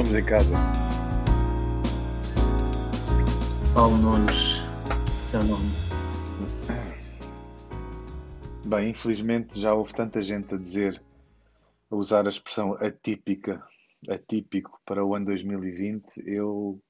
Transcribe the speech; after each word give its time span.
Vamos 0.00 0.14
em 0.14 0.24
casa. 0.24 0.54
Paulo 3.74 3.98
Nunes, 3.98 4.62
seu 5.20 5.44
nome. 5.44 5.70
Bem, 8.64 8.88
infelizmente 8.88 9.60
já 9.60 9.74
houve 9.74 9.92
tanta 9.92 10.22
gente 10.22 10.54
a 10.54 10.56
dizer, 10.56 11.02
a 11.90 11.96
usar 11.96 12.26
a 12.26 12.30
expressão 12.30 12.72
atípica, 12.80 13.62
atípico 14.08 14.80
para 14.86 15.04
o 15.04 15.14
ano 15.14 15.26
2020. 15.26 16.22
Eu 16.26 16.80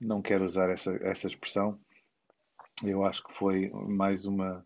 não 0.00 0.22
quero 0.22 0.44
usar 0.44 0.70
essa, 0.70 0.94
essa 1.02 1.26
expressão. 1.26 1.80
Eu 2.84 3.02
acho 3.02 3.24
que 3.24 3.34
foi 3.34 3.72
mais 3.88 4.24
uma, 4.24 4.64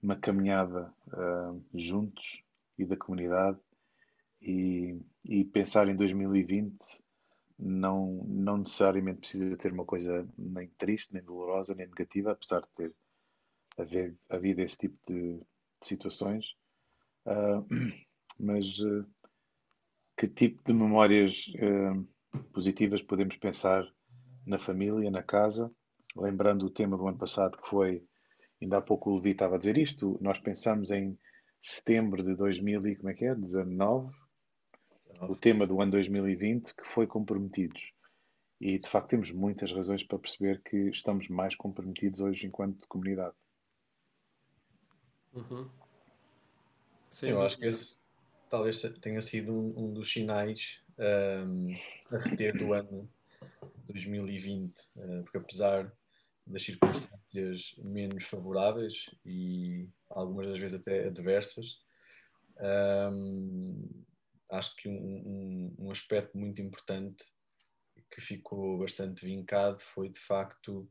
uma 0.00 0.14
caminhada 0.14 0.94
uh, 1.08 1.60
juntos 1.74 2.44
e 2.78 2.84
da 2.84 2.96
comunidade 2.96 3.58
e, 4.40 5.00
e 5.24 5.44
pensar 5.44 5.88
em 5.88 5.96
2020 5.96 6.76
não, 7.58 8.24
não 8.26 8.58
necessariamente 8.58 9.20
precisa 9.20 9.56
ter 9.56 9.72
uma 9.72 9.84
coisa 9.84 10.26
nem 10.38 10.68
triste, 10.78 11.12
nem 11.12 11.22
dolorosa, 11.22 11.74
nem 11.74 11.86
negativa, 11.86 12.32
apesar 12.32 12.60
de 12.60 12.68
ter 12.74 12.94
haver, 13.78 14.16
havido 14.30 14.62
esse 14.62 14.78
tipo 14.78 14.98
de, 15.06 15.38
de 15.38 15.86
situações. 15.86 16.56
Uh, 17.26 17.66
mas 18.38 18.78
uh, 18.78 19.06
que 20.16 20.26
tipo 20.26 20.62
de 20.64 20.72
memórias 20.72 21.52
uh, 21.56 22.06
positivas 22.52 23.02
podemos 23.02 23.36
pensar 23.36 23.84
na 24.46 24.58
família, 24.58 25.10
na 25.10 25.22
casa? 25.22 25.70
Lembrando 26.16 26.64
o 26.64 26.70
tema 26.70 26.96
do 26.96 27.06
ano 27.06 27.18
passado 27.18 27.58
que 27.58 27.68
foi, 27.68 28.02
ainda 28.60 28.78
há 28.78 28.82
pouco 28.82 29.10
o 29.10 29.16
Levi 29.16 29.30
estava 29.30 29.56
a 29.56 29.58
dizer 29.58 29.76
isto, 29.76 30.18
nós 30.20 30.38
pensamos 30.38 30.90
em 30.90 31.18
setembro 31.60 32.22
de 32.22 32.34
2019, 32.34 34.14
o 35.20 35.36
tema 35.36 35.66
do 35.66 35.80
ano 35.80 35.92
2020, 35.92 36.74
que 36.74 36.84
foi 36.84 37.06
comprometidos. 37.06 37.92
E 38.60 38.78
de 38.78 38.88
facto 38.88 39.10
temos 39.10 39.30
muitas 39.32 39.72
razões 39.72 40.04
para 40.04 40.18
perceber 40.18 40.62
que 40.62 40.76
estamos 40.90 41.28
mais 41.28 41.56
comprometidos 41.56 42.20
hoje 42.20 42.46
enquanto 42.46 42.86
comunidade. 42.88 43.34
Uhum. 45.32 45.68
Sim, 47.10 47.28
eu 47.30 47.42
acho 47.42 47.56
que 47.56 47.66
esse 47.66 47.98
talvez 48.48 48.82
tenha 49.00 49.22
sido 49.22 49.52
um, 49.52 49.84
um 49.84 49.92
dos 49.92 50.12
sinais 50.12 50.80
um, 50.98 51.70
a 52.14 52.18
reter 52.18 52.52
do 52.58 52.72
ano 52.72 53.08
2020, 53.86 54.74
uh, 54.96 55.22
porque 55.22 55.38
apesar 55.38 55.92
das 56.46 56.62
circunstâncias 56.62 57.74
menos 57.78 58.24
favoráveis 58.24 59.08
e 59.24 59.88
algumas 60.10 60.48
das 60.48 60.58
vezes 60.58 60.80
até 60.80 61.06
adversas, 61.06 61.78
um, 63.12 64.04
acho 64.50 64.74
que 64.76 64.88
um, 64.88 64.94
um, 64.94 65.76
um, 65.78 65.90
aspecto 65.90 66.36
muito 66.36 66.60
importante 66.60 67.24
que 68.10 68.20
ficou 68.20 68.78
bastante 68.78 69.24
vincado 69.24 69.80
foi 69.80 70.08
de 70.08 70.18
facto 70.18 70.90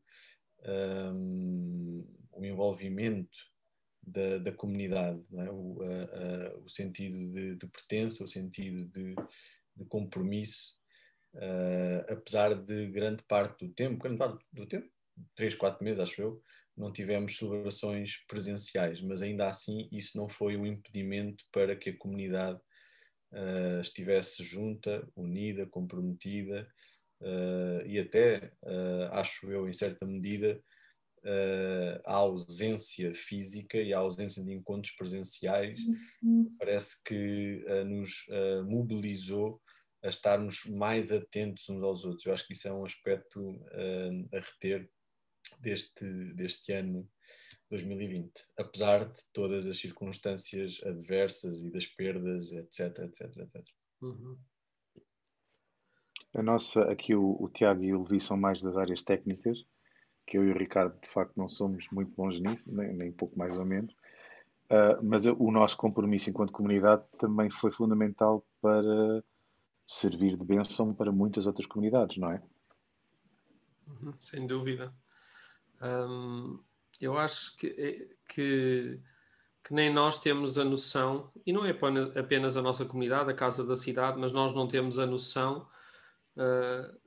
um, 0.65 2.05
o 2.31 2.45
envolvimento 2.45 3.37
da, 4.01 4.37
da 4.39 4.51
comunidade, 4.51 5.21
é? 5.33 5.49
o, 5.51 5.79
a, 5.81 6.55
a, 6.55 6.57
o, 6.59 6.69
sentido 6.69 7.17
de, 7.33 7.55
de, 7.55 7.67
pertença, 7.67 8.23
o 8.23 8.27
sentido 8.27 8.85
de, 8.85 9.15
de 9.75 9.85
compromisso, 9.85 10.75
uh, 11.35 12.11
apesar 12.13 12.55
de 12.55 12.87
grande 12.87 13.23
parte 13.23 13.65
do 13.65 13.73
tempo, 13.73 14.01
grande 14.01 14.17
parte 14.17 14.45
do 14.51 14.65
tempo, 14.65 14.89
três, 15.35 15.53
quatro 15.53 15.83
meses 15.83 15.99
acho 15.99 16.21
eu, 16.21 16.41
não 16.75 16.91
tivemos 16.91 17.37
celebrações 17.37 18.17
presenciais, 18.25 19.01
mas 19.01 19.21
ainda 19.21 19.47
assim 19.47 19.89
isso 19.91 20.17
não 20.17 20.29
foi 20.29 20.55
um 20.55 20.65
impedimento 20.65 21.43
para 21.51 21.75
que 21.75 21.89
a 21.89 21.97
comunidade 21.97 22.59
uh, 23.31 23.81
estivesse 23.81 24.43
junta, 24.43 25.07
unida, 25.15 25.65
comprometida 25.65 26.67
uh, 27.21 27.85
e 27.85 27.99
até, 27.99 28.51
uh, 28.63 29.13
acho 29.13 29.51
eu, 29.51 29.67
em 29.67 29.73
certa 29.73 30.05
medida, 30.05 30.61
a 32.05 32.13
ausência 32.13 33.13
física 33.13 33.77
e 33.77 33.93
a 33.93 33.99
ausência 33.99 34.41
de 34.41 34.53
encontros 34.53 34.95
presenciais 34.95 35.77
uhum. 36.23 36.55
parece 36.57 36.95
que 37.03 37.61
nos 37.85 38.25
mobilizou 38.65 39.61
a 40.01 40.07
estarmos 40.07 40.63
mais 40.63 41.11
atentos 41.11 41.67
uns 41.67 41.83
aos 41.83 42.05
outros. 42.05 42.25
Eu 42.25 42.33
acho 42.33 42.47
que 42.47 42.53
isso 42.53 42.69
é 42.69 42.73
um 42.73 42.85
aspecto 42.85 43.61
a 44.31 44.39
reter 44.39 44.89
deste, 45.59 46.05
deste 46.35 46.71
ano 46.71 47.05
2020, 47.69 48.31
apesar 48.57 49.05
de 49.05 49.21
todas 49.31 49.67
as 49.67 49.79
circunstâncias 49.79 50.81
adversas 50.83 51.61
e 51.61 51.69
das 51.69 51.85
perdas, 51.85 52.51
etc, 52.51 52.99
etc, 52.99 53.37
etc. 53.37 53.67
Uhum. 54.01 54.37
A 56.33 56.43
nossa, 56.43 56.83
aqui 56.83 57.15
o, 57.15 57.37
o, 57.39 57.49
Tiago 57.49 57.83
e 57.83 57.93
o 57.93 58.03
Levi 58.03 58.21
são 58.21 58.37
mais 58.37 58.61
das 58.61 58.77
áreas 58.77 59.03
técnicas, 59.03 59.65
que 60.25 60.37
eu 60.37 60.45
e 60.45 60.51
o 60.51 60.57
Ricardo 60.57 60.99
de 60.99 61.07
facto 61.07 61.35
não 61.35 61.49
somos 61.49 61.87
muito 61.91 62.11
bons 62.15 62.39
nisso, 62.39 62.71
nem, 62.73 62.93
nem 62.93 63.11
pouco 63.11 63.37
mais 63.37 63.57
ou 63.57 63.65
menos, 63.65 63.91
uh, 64.71 65.03
mas 65.03 65.25
o 65.25 65.51
nosso 65.51 65.77
compromisso 65.77 66.29
enquanto 66.29 66.53
comunidade 66.53 67.03
também 67.17 67.49
foi 67.49 67.71
fundamental 67.71 68.45
para 68.61 69.23
servir 69.85 70.37
de 70.37 70.45
bênção 70.45 70.93
para 70.93 71.11
muitas 71.11 71.47
outras 71.47 71.65
comunidades, 71.65 72.17
não 72.17 72.31
é? 72.31 72.41
Uhum, 73.87 74.13
sem 74.19 74.45
dúvida. 74.45 74.93
Um, 75.81 76.59
eu 76.99 77.17
acho 77.17 77.55
que, 77.57 77.67
eh, 77.67 78.07
que, 78.27 78.99
que, 79.63 79.73
nem 79.73 79.93
nós 79.93 80.19
temos 80.19 80.57
a 80.57 80.63
noção, 80.63 81.31
e 81.45 81.53
não 81.53 81.65
é 81.65 81.71
apenas 82.15 82.57
a 82.57 82.61
nossa 82.61 82.85
comunidade, 82.85 83.31
a 83.31 83.33
Casa 83.33 83.63
da 83.63 83.75
Cidade, 83.75 84.19
mas 84.19 84.31
nós 84.31 84.53
não 84.53 84.67
temos 84.67 84.99
a 84.99 85.05
noção 85.05 85.67
uh, 86.35 86.99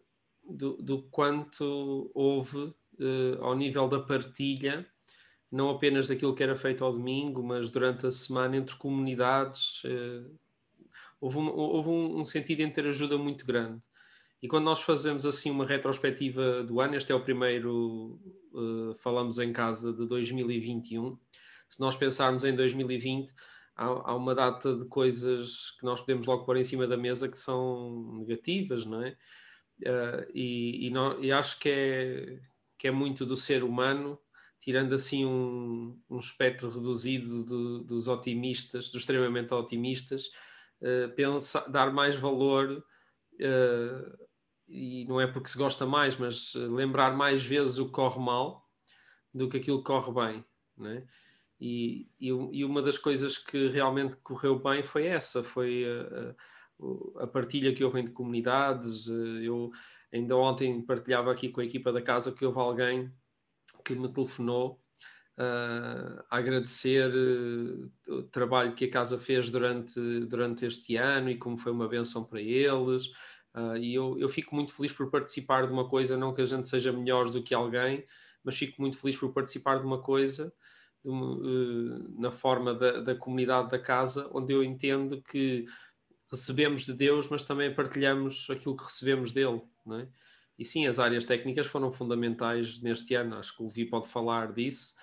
do, 0.49 0.77
do, 0.79 1.03
quanto 1.05 2.11
houve 2.15 2.59
uh, 2.59 3.43
ao 3.43 3.55
nível 3.55 3.89
da 3.89 4.01
partilha, 4.01 4.87
não 5.51 5.69
apenas 5.69 6.09
daquilo 6.09 6.35
que 6.35 6.43
era 6.43 6.57
feito 6.57 6.85
ao 6.85 6.93
domingo, 6.93 7.43
mas 7.43 7.71
durante 7.71 8.07
a 8.07 8.11
semana 8.11 8.57
entre 8.57 8.75
comunidades. 8.77 9.85
Uh, 9.85 10.39
houve 11.21 11.39
um, 11.39 11.49
houve 11.49 11.89
um, 11.91 12.21
um 12.21 12.25
sentido 12.25 12.63
interajuda 12.63 13.19
muito 13.19 13.47
grande. 13.47 13.81
E 14.43 14.49
quando 14.49 14.65
nós 14.65 14.83
fazemos 14.83 15.25
assim 15.25 15.51
uma 15.51 15.65
retrospectiva 15.65 16.65
do 16.65 16.81
ano, 16.81 16.97
este 16.97 17.13
é 17.13 17.15
o 17.15 17.23
primeiro 17.23 18.19
uh, 18.55 18.95
Falamos 18.99 19.39
em 19.39 19.53
Casa 19.53 19.93
de 19.93 20.07
2021. 20.07 21.19
Se 21.69 21.81
nós 21.81 21.97
pensarmos 21.97 22.45
em 22.45 22.55
2020, 22.55 23.33
há, 23.77 23.85
há, 23.85 24.17
uma 24.17 24.35
data 24.35 24.77
de 24.77 24.85
coisas 24.87 25.73
que 25.79 25.85
nós 25.85 26.01
podemos 26.01 26.27
logo 26.27 26.45
pôr 26.45 26.57
em 26.57 26.65
cima 26.65 26.87
da 26.87 26.97
mesa 26.97 27.29
que 27.29 27.39
são 27.39 28.19
negativas, 28.19 28.85
não 28.85 29.03
é? 29.03 29.17
Uh, 29.81 30.31
e, 30.35 30.87
e, 30.87 30.91
não, 30.91 31.21
e, 31.23 31.33
acho 31.33 31.59
que 31.59 31.69
é, 31.69 32.41
que 32.79 32.87
é 32.87 32.91
muito 32.91 33.27
do 33.27 33.35
ser 33.35 33.65
humano, 33.65 34.19
tirando 34.61 34.95
assim 34.95 35.27
um, 35.27 35.99
um 36.09 36.19
espectro 36.19 36.71
reduzido 36.71 37.45
do, 37.45 37.83
dos 37.83 38.07
otimistas, 38.07 38.91
dos 38.91 39.03
extremamente 39.03 39.53
otimistas, 39.53 40.27
uh, 40.81 41.13
pensa, 41.17 41.69
dar 41.69 41.93
mais 41.93 42.15
valor 42.15 42.85
uh, 43.35 44.19
e 44.73 45.05
não 45.05 45.21
é 45.21 45.27
porque 45.27 45.51
se 45.51 45.59
gosta 45.59 45.85
mais, 45.85 46.17
mas 46.17 46.55
eh, 46.57 46.61
lembrar 46.61 47.15
mais 47.15 47.45
vezes 47.45 47.79
o 47.79 47.87
que 47.87 47.93
corre 47.93 48.19
mal 48.19 48.67
do 49.33 49.49
que 49.49 49.59
aquilo 49.59 49.79
que 49.79 49.85
corre 49.85 50.13
bem, 50.13 50.45
né? 50.77 51.07
E, 51.61 52.09
e, 52.19 52.29
e, 52.29 52.65
uma 52.65 52.83
das 52.83 52.99
coisas 52.99 53.39
que 53.39 53.69
realmente 53.69 54.17
correu 54.17 54.59
bem 54.59 54.83
foi 54.83 55.07
essa, 55.07 55.45
foi 55.45 55.85
a, 55.85 57.21
a, 57.21 57.25
a 57.25 57.27
partilha 57.27 57.73
que 57.73 57.85
houve 57.85 58.01
entre 58.01 58.13
comunidades. 58.13 59.09
Eh, 59.11 59.45
eu 59.45 59.71
ainda 60.13 60.37
ontem 60.37 60.83
partilhava 60.83 61.31
aqui 61.31 61.51
com 61.51 61.61
a 61.61 61.65
equipa 61.65 61.93
da 61.93 62.03
casa 62.03 62.33
que 62.33 62.45
houve 62.45 62.59
alguém 62.59 63.13
que 63.85 63.95
me 63.95 64.09
telefonou 64.09 64.83
uh, 65.39 66.25
a 66.31 66.39
agradecer 66.39 67.11
uh, 67.15 67.91
o 68.09 68.23
trabalho 68.25 68.75
que 68.75 68.87
a 68.87 68.91
casa 68.91 69.19
fez 69.19 69.51
durante, 69.51 70.01
durante 70.27 70.67
este 70.67 70.97
ano 70.97 71.31
e 71.31 71.39
como 71.39 71.57
foi 71.57 71.73
uma 71.73 71.89
benção 71.89 72.25
para 72.25 72.41
eles. 72.41 73.11
Uh, 73.55 73.77
e 73.77 73.95
eu, 73.95 74.19
eu 74.19 74.29
fico 74.29 74.55
muito 74.55 74.75
feliz 74.75 74.93
por 74.93 75.11
participar 75.11 75.67
de 75.67 75.73
uma 75.73 75.89
coisa, 75.89 76.17
não 76.17 76.33
que 76.33 76.41
a 76.41 76.45
gente 76.45 76.67
seja 76.67 76.93
melhor 76.93 77.29
do 77.29 77.43
que 77.43 77.55
alguém, 77.55 78.05
mas 78.43 78.57
fico 78.57 78.81
muito 78.81 78.97
feliz 78.99 79.17
por 79.17 79.33
participar 79.33 79.79
de 79.79 79.85
uma 79.85 80.01
coisa 80.01 80.53
de 81.05 81.11
uh, 81.11 82.21
na 82.21 82.31
forma 82.31 82.73
da, 82.73 83.01
da 83.01 83.15
comunidade 83.15 83.71
da 83.71 83.79
casa, 83.79 84.31
onde 84.33 84.53
eu 84.53 84.63
entendo 84.63 85.21
que 85.23 85.67
recebemos 86.31 86.87
de 86.87 86.95
Deus, 86.95 87.29
mas 87.29 87.43
também 87.43 87.75
partilhamos 87.75 88.49
aquilo 88.51 88.77
que 88.77 88.85
recebemos 88.85 89.33
dele. 89.33 89.63
Não 89.85 89.99
é? 89.99 90.09
E 90.59 90.65
sim, 90.65 90.87
as 90.87 90.99
áreas 90.99 91.25
técnicas 91.25 91.67
foram 91.67 91.91
fundamentais 91.91 92.81
neste 92.81 93.15
ano, 93.15 93.37
acho 93.37 93.57
que 93.57 93.63
o 93.63 93.67
Levi 93.67 93.85
pode 93.87 94.09
falar 94.09 94.53
disso. 94.53 94.95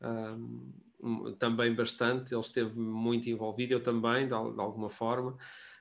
Um, 0.00 1.34
também 1.38 1.74
bastante, 1.74 2.34
ele 2.34 2.40
esteve 2.40 2.78
muito 2.78 3.28
envolvido, 3.28 3.74
eu 3.74 3.82
também, 3.82 4.22
de, 4.22 4.28
de 4.28 4.34
alguma 4.34 4.88
forma. 4.88 5.36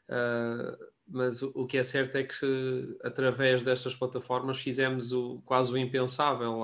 Uh, 0.07 0.92
mas 1.13 1.43
o, 1.43 1.67
que 1.67 1.77
é 1.77 1.83
certo 1.83 2.15
é 2.17 2.23
que 2.23 2.97
através 3.03 3.63
destas 3.63 3.95
plataformas 3.95 4.59
fizemos 4.59 5.13
o, 5.13 5.41
quase 5.45 5.71
o 5.71 5.77
impensável. 5.77 6.61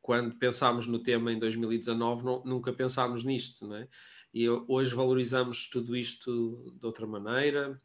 Quando 0.00 0.36
pensámos 0.36 0.86
no 0.86 1.02
tema 1.02 1.32
em 1.32 1.38
2019, 1.38 2.24
não, 2.24 2.42
nunca 2.44 2.72
pensámos 2.72 3.24
nisto, 3.24 3.66
não 3.66 3.76
é? 3.76 3.88
E 4.32 4.48
hoje 4.48 4.94
valorizamos 4.94 5.68
tudo 5.68 5.96
isto 5.96 6.72
de 6.78 6.86
outra 6.86 7.06
maneira. 7.06 7.80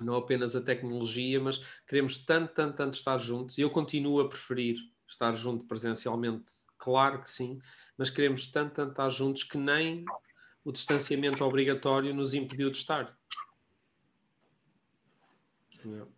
não 0.00 0.14
apenas 0.14 0.54
a 0.54 0.60
tecnologia, 0.60 1.40
mas 1.40 1.60
queremos 1.86 2.24
tanto, 2.24 2.54
tanto, 2.54 2.76
tanto 2.76 2.94
estar 2.94 3.18
juntos. 3.18 3.58
E 3.58 3.62
eu 3.62 3.70
continuo 3.70 4.20
a 4.20 4.28
preferir 4.28 4.76
estar 5.08 5.34
junto 5.34 5.64
presencialmente, 5.64 6.52
claro 6.76 7.22
que 7.22 7.28
sim, 7.28 7.58
mas 7.96 8.10
queremos 8.10 8.46
tanto, 8.48 8.74
tanto 8.74 8.90
estar 8.90 9.08
juntos 9.08 9.42
que 9.42 9.58
nem 9.58 10.04
o 10.62 10.70
distanciamento 10.70 11.42
obrigatório 11.44 12.14
nos 12.14 12.34
impediu 12.34 12.70
de 12.70 12.76
estar. 12.76 13.18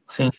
Sim, 0.06 0.30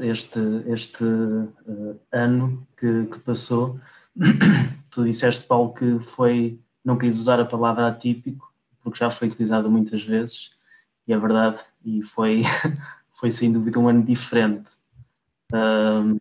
este, 0.00 0.38
este 0.66 1.04
uh, 1.04 2.00
ano 2.12 2.66
que, 2.76 3.06
que, 3.06 3.18
passou, 3.20 3.80
tu 4.90 5.04
disseste, 5.04 5.44
Paulo, 5.46 5.74
que 5.74 5.98
foi, 6.00 6.60
não 6.84 6.96
quis 6.96 7.18
usar 7.18 7.40
a 7.40 7.44
palavra 7.44 7.88
atípico, 7.88 8.52
porque 8.82 8.98
já 8.98 9.10
foi 9.10 9.28
utilizada 9.28 9.68
muitas 9.68 10.02
vezes, 10.02 10.50
e 11.06 11.12
é 11.12 11.18
verdade, 11.18 11.60
e 11.84 12.02
foi, 12.02 12.42
foi 13.12 13.30
sem 13.30 13.50
dúvida 13.52 13.78
um 13.78 13.88
ano 13.88 14.04
diferente. 14.04 14.70
Uh, 15.52 16.20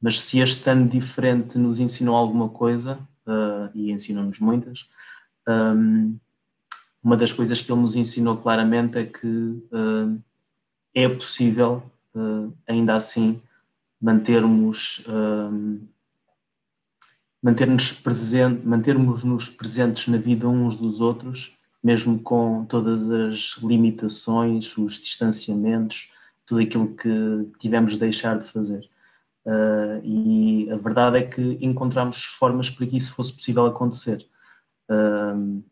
mas 0.00 0.20
se 0.20 0.40
este 0.40 0.68
ano 0.68 0.88
diferente 0.88 1.56
nos 1.56 1.78
ensinou 1.78 2.16
alguma 2.16 2.48
coisa, 2.48 2.98
uh, 3.26 3.70
e 3.74 3.90
ensinou-nos 3.92 4.38
muitas, 4.38 4.88
um, 5.48 6.18
uma 7.02 7.16
das 7.16 7.32
coisas 7.32 7.60
que 7.60 7.70
ele 7.72 7.80
nos 7.80 7.96
ensinou 7.96 8.36
claramente 8.36 8.98
é 8.98 9.04
que 9.04 9.26
uh, 9.26 10.22
é 10.94 11.08
possível, 11.08 11.82
uh, 12.14 12.52
ainda 12.66 12.94
assim, 12.96 13.40
mantermos, 14.00 15.04
manter-nos 17.40 17.92
presente, 17.92 18.66
mantermos-nos 18.66 19.48
presentes 19.48 20.08
na 20.08 20.18
vida 20.18 20.48
uns 20.48 20.74
dos 20.74 21.00
outros, 21.00 21.56
mesmo 21.82 22.18
com 22.18 22.64
todas 22.64 23.08
as 23.08 23.56
limitações, 23.62 24.76
os 24.76 24.94
distanciamentos, 24.94 26.10
tudo 26.46 26.60
aquilo 26.60 26.94
que 26.94 27.48
tivemos 27.58 27.92
de 27.92 27.98
deixar 27.98 28.38
de 28.38 28.44
fazer. 28.44 28.88
Uh, 29.44 29.98
e 30.04 30.70
a 30.70 30.76
verdade 30.76 31.18
é 31.18 31.22
que 31.22 31.58
encontramos 31.60 32.24
formas 32.24 32.70
para 32.70 32.86
que 32.86 32.96
isso 32.96 33.12
fosse 33.12 33.32
possível 33.32 33.66
acontecer. 33.66 34.24
Uh, 34.88 35.62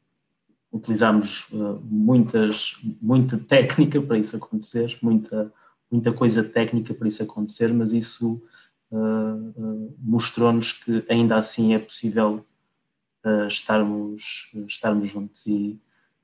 utilizamos 0.73 1.47
uh, 1.53 1.81
muitas, 1.83 2.77
muita 3.01 3.39
técnica 3.39 4.01
para 4.01 4.19
isso 4.19 4.37
acontecer, 4.37 4.99
muita, 5.03 5.53
muita 5.91 6.13
coisa 6.13 6.43
técnica 6.45 6.95
para 6.95 7.09
isso 7.09 7.23
acontecer, 7.23 7.73
mas 7.73 7.93
isso 7.93 8.43
mostrou-nos 10.01 10.73
que 10.73 11.05
ainda 11.09 11.37
assim 11.37 11.75
é 11.75 11.79
possível 11.79 12.45
estarmos, 13.49 14.51
estarmos 14.67 15.09
juntos. 15.09 15.47
E 15.47 15.81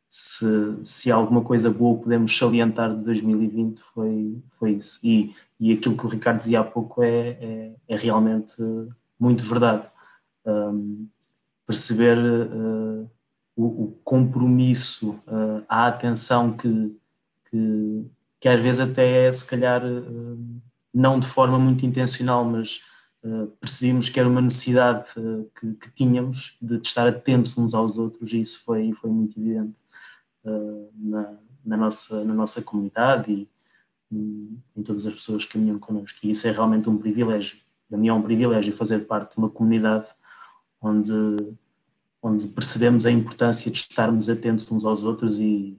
se, 0.09 0.47
se 0.83 1.11
alguma 1.11 1.43
coisa 1.43 1.71
boa 1.71 2.01
podemos 2.01 2.37
salientar 2.37 2.97
de 2.97 3.03
2020 3.05 3.81
foi, 3.81 4.43
foi 4.51 4.73
isso. 4.73 4.99
E, 5.03 5.35
e 5.59 5.73
aquilo 5.73 5.97
que 5.97 6.07
o 6.07 6.09
Ricardo 6.09 6.39
dizia 6.39 6.61
há 6.61 6.65
pouco 6.65 7.03
é, 7.03 7.29
é, 7.41 7.75
é 7.89 7.97
realmente 7.97 8.57
muito 9.19 9.45
verdade. 9.45 9.87
Um, 10.45 11.09
perceber 11.67 12.17
uh, 12.17 13.11
o, 13.57 13.65
o, 13.65 14.01
compromisso, 14.05 15.13
uh, 15.27 15.65
a 15.69 15.87
atenção 15.87 16.57
que, 16.57 16.95
que, 17.51 18.07
que, 18.39 18.49
às 18.49 18.61
vezes 18.61 18.81
até 18.81 19.27
é, 19.27 19.33
se 19.33 19.45
calhar, 19.45 19.83
uh, 19.85 20.61
não 20.93 21.19
de 21.19 21.27
forma 21.27 21.59
muito 21.59 21.85
intencional, 21.85 22.45
mas 22.45 22.81
percebemos 23.61 24.09
que 24.09 24.21
era 24.21 24.29
uma 24.29 24.41
necessidade 24.41 25.11
que, 25.59 25.75
que, 25.75 25.91
tínhamos 25.91 26.57
de, 26.63 26.79
de, 26.79 26.87
estar 26.87 27.09
atentos 27.09 27.59
uns 27.59 27.75
aos 27.75 27.99
outros 27.99 28.33
e 28.33 28.39
isso 28.39 28.63
foi, 28.65 28.93
foi 28.93 29.11
muito 29.11 29.37
evidente 29.41 29.83
na, 30.95 31.37
na, 31.65 31.77
nossa, 31.77 32.25
na 32.25 32.33
nossa 32.33 32.63
comunidade 32.63 33.33
e, 33.33 33.49
em 34.77 34.83
todas 34.85 35.07
as 35.07 35.15
pessoas 35.15 35.45
que 35.45 35.55
caminham 35.55 35.79
connosco. 35.79 36.19
E 36.23 36.31
isso 36.31 36.47
é 36.47 36.53
realmente 36.53 36.89
um 36.89 36.97
privilégio. 36.97 37.59
Para 37.89 37.99
mim 37.99 38.09
é 38.09 38.13
um 38.13 38.23
privilégio 38.23 38.73
fazer 38.73 39.01
parte 39.01 39.33
de 39.33 39.39
uma 39.39 39.51
comunidade 39.51 40.09
onde, 40.81 41.13
onde 42.27 42.49
percebemos 42.49 43.07
a 43.07 43.11
importância 43.11 43.71
de 43.71 43.79
estarmos 43.79 44.29
atentos 44.29 44.71
uns 44.71 44.85
aos 44.85 45.05
outros 45.05 45.39
e, 45.39 45.79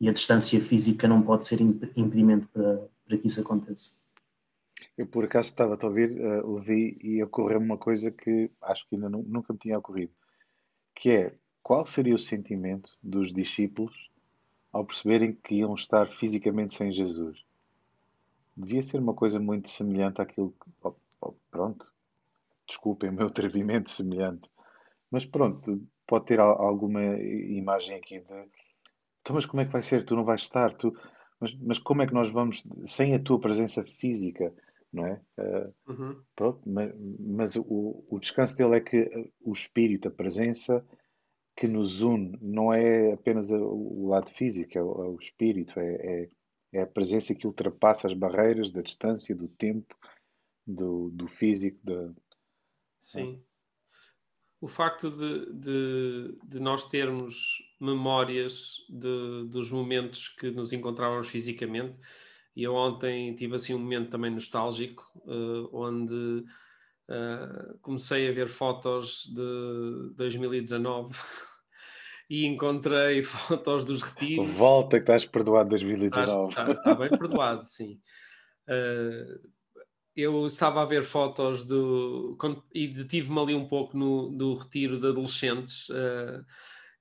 e 0.00 0.08
a 0.08 0.12
distância 0.12 0.60
física 0.60 1.08
não 1.08 1.22
pode 1.22 1.46
ser 1.46 1.60
impedimento 1.60 2.48
para, 2.48 2.88
para 3.04 3.18
que 3.18 3.26
isso 3.26 3.40
aconteça. 3.40 3.90
Eu 4.96 5.06
por 5.06 5.24
acaso 5.24 5.48
estava 5.48 5.76
a 5.80 5.86
ouvir, 5.86 6.12
uh, 6.20 6.48
ouvi 6.48 6.96
e 7.02 7.20
ocorreu 7.22 7.58
uma 7.58 7.76
coisa 7.76 8.12
que 8.12 8.48
acho 8.62 8.88
que 8.88 8.94
ainda 8.94 9.08
nunca 9.08 9.52
me 9.52 9.58
tinha 9.58 9.78
ocorrido, 9.78 10.12
que 10.94 11.10
é 11.10 11.34
qual 11.62 11.84
seria 11.84 12.14
o 12.14 12.18
sentimento 12.18 12.96
dos 13.02 13.32
discípulos 13.32 14.10
ao 14.72 14.84
perceberem 14.84 15.32
que 15.32 15.56
iam 15.56 15.74
estar 15.74 16.08
fisicamente 16.08 16.74
sem 16.74 16.92
Jesus. 16.92 17.44
Devia 18.56 18.82
ser 18.82 19.00
uma 19.00 19.14
coisa 19.14 19.40
muito 19.40 19.68
semelhante 19.68 20.22
àquilo 20.22 20.54
que. 20.62 20.70
Oh, 20.82 20.94
oh, 21.20 21.34
pronto, 21.50 21.92
desculpem 22.68 23.10
o 23.10 23.12
meu 23.12 23.26
atrevimento 23.26 23.90
semelhante, 23.90 24.48
mas 25.10 25.24
pronto, 25.24 25.86
pode 26.06 26.26
ter 26.26 26.40
alguma 26.40 27.02
imagem 27.04 27.96
aqui 27.96 28.20
de. 28.20 28.48
Então, 29.20 29.34
mas 29.34 29.46
como 29.46 29.60
é 29.60 29.66
que 29.66 29.72
vai 29.72 29.82
ser? 29.82 30.04
Tu 30.04 30.14
não 30.14 30.24
vais 30.24 30.42
estar, 30.42 30.72
tu. 30.74 30.96
Mas, 31.40 31.54
mas 31.58 31.78
como 31.78 32.02
é 32.02 32.06
que 32.06 32.14
nós 32.14 32.30
vamos, 32.30 32.64
sem 32.84 33.14
a 33.14 33.22
tua 33.22 33.38
presença 33.38 33.84
física, 33.84 34.54
não 34.92 35.06
é? 35.06 35.20
Uh, 35.38 35.92
uhum. 35.92 36.22
Pronto, 36.34 36.60
mas, 36.66 36.94
mas 37.18 37.56
o, 37.56 38.04
o 38.08 38.18
descanso 38.18 38.56
dele 38.56 38.76
é 38.76 38.80
que 38.80 39.30
o 39.40 39.52
espírito, 39.52 40.08
a 40.08 40.10
presença, 40.10 40.84
que 41.56 41.66
nos 41.66 42.02
une 42.02 42.38
não 42.40 42.72
é 42.72 43.12
apenas 43.12 43.50
o 43.50 44.08
lado 44.08 44.30
físico, 44.30 44.78
é 44.78 44.82
o, 44.82 45.04
é 45.04 45.08
o 45.08 45.16
espírito, 45.16 45.80
é, 45.80 45.94
é, 45.94 46.28
é, 46.72 46.82
a 46.82 46.86
presença 46.86 47.34
que 47.34 47.46
ultrapassa 47.46 48.06
as 48.06 48.14
barreiras 48.14 48.70
da 48.70 48.82
distância, 48.82 49.34
do 49.34 49.48
tempo, 49.48 49.96
do, 50.66 51.10
do 51.10 51.26
físico. 51.26 51.78
Da... 51.82 52.12
Sim. 53.00 53.42
O 54.60 54.68
facto 54.68 55.10
de, 55.10 55.52
de, 55.52 56.38
de, 56.44 56.60
nós 56.60 56.84
termos 56.84 57.58
memórias 57.80 58.76
de, 58.88 59.44
dos 59.48 59.70
momentos 59.70 60.28
que 60.28 60.50
nos 60.50 60.72
encontrávamos 60.72 61.28
fisicamente, 61.28 61.96
e 62.54 62.62
eu 62.62 62.74
ontem 62.74 63.34
tive 63.34 63.54
assim 63.56 63.74
um 63.74 63.78
momento 63.78 64.10
também 64.10 64.30
nostálgico, 64.30 65.04
uh, 65.26 65.68
onde 65.72 66.44
Uh, 67.08 67.78
comecei 67.82 68.28
a 68.28 68.32
ver 68.32 68.48
fotos 68.48 69.32
de 69.32 70.12
2019 70.16 71.16
e 72.28 72.44
encontrei 72.44 73.22
fotos 73.22 73.84
dos 73.84 74.02
retiros. 74.02 74.50
Volta 74.50 74.96
que 74.96 75.04
estás 75.04 75.24
perdoado 75.24 75.70
2019. 75.70 76.48
Está, 76.48 76.62
está, 76.62 76.72
está 76.72 76.94
bem 76.96 77.08
perdoado, 77.08 77.64
sim. 77.64 78.00
Uh, 78.68 79.38
eu 80.16 80.46
estava 80.46 80.82
a 80.82 80.86
ver 80.86 81.04
fotos 81.04 81.64
do. 81.64 82.36
e 82.74 82.88
detive-me 82.88 83.38
ali 83.38 83.54
um 83.54 83.68
pouco 83.68 83.96
no, 83.96 84.30
do 84.30 84.54
retiro 84.54 84.98
de 84.98 85.06
adolescentes, 85.08 85.88
uh, 85.90 86.44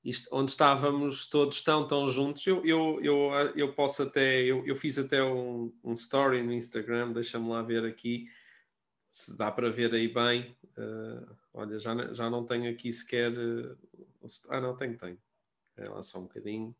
isto, 0.04 0.28
onde 0.32 0.52
estávamos 0.52 1.28
todos 1.28 1.62
tão, 1.62 1.88
tão 1.88 2.08
juntos. 2.08 2.46
Eu, 2.46 2.64
eu, 2.66 3.00
eu, 3.02 3.32
eu 3.56 3.74
posso 3.74 4.04
até. 4.04 4.42
Eu, 4.42 4.66
eu 4.68 4.76
fiz 4.76 5.00
até 5.00 5.24
um, 5.24 5.74
um 5.84 5.94
story 5.94 6.44
no 6.44 6.54
Instagram, 6.54 7.14
deixa-me 7.14 7.50
lá 7.50 7.62
ver 7.62 7.86
aqui 7.86 8.28
se 9.16 9.38
dá 9.38 9.50
para 9.50 9.70
ver 9.70 9.94
aí 9.94 10.10
bem. 10.10 10.58
Uh, 10.78 11.36
olha, 11.54 11.80
já, 11.80 12.14
já 12.14 12.30
não 12.30 12.46
tenho 12.46 12.70
aqui 12.70 12.92
sequer. 12.92 13.32
Uh, 13.32 13.78
ah, 14.50 14.60
não, 14.60 14.76
tenho, 14.76 14.98
tenho. 14.98 15.18
É 15.78 15.88
lá 15.88 16.04
só 16.04 16.20
um 16.20 16.24
bocadinho. 16.24 16.76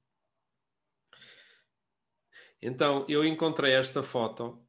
Então, 2.62 3.06
eu 3.08 3.24
encontrei 3.24 3.72
esta 3.72 4.04
foto. 4.04 4.65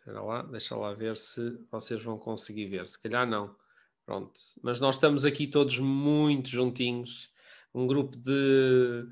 Espera 0.00 0.22
lá, 0.22 0.42
deixa 0.42 0.74
lá 0.74 0.92
ver 0.92 1.16
se 1.16 1.58
vocês 1.70 2.02
vão 2.02 2.18
conseguir 2.18 2.66
ver. 2.66 2.88
Se 2.88 3.00
calhar 3.00 3.26
não. 3.26 3.54
Pronto. 4.04 4.32
Mas 4.62 4.80
nós 4.80 4.96
estamos 4.96 5.24
aqui 5.24 5.46
todos 5.46 5.78
muito 5.78 6.48
juntinhos. 6.48 7.30
Um 7.72 7.86
grupo 7.86 8.16
de, 8.16 9.06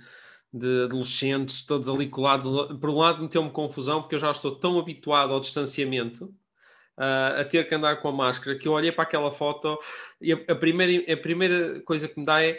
de 0.52 0.84
adolescentes, 0.84 1.64
todos 1.64 1.88
ali 1.88 2.08
colados. 2.08 2.48
Por 2.80 2.90
um 2.90 2.96
lado, 2.96 3.22
meteu-me 3.22 3.50
confusão, 3.50 4.00
porque 4.00 4.14
eu 4.14 4.18
já 4.18 4.30
estou 4.30 4.56
tão 4.56 4.78
habituado 4.78 5.32
ao 5.32 5.40
distanciamento 5.40 6.34
uh, 6.98 7.40
a 7.40 7.44
ter 7.44 7.68
que 7.68 7.74
andar 7.74 7.96
com 7.96 8.08
a 8.08 8.12
máscara, 8.12 8.58
que 8.58 8.66
eu 8.66 8.72
olhei 8.72 8.90
para 8.90 9.04
aquela 9.04 9.30
foto 9.30 9.78
e 10.20 10.32
a, 10.32 10.36
a, 10.48 10.54
primeira, 10.54 11.12
a 11.12 11.16
primeira 11.16 11.80
coisa 11.82 12.08
que 12.08 12.18
me 12.18 12.26
dá 12.26 12.42
é 12.42 12.58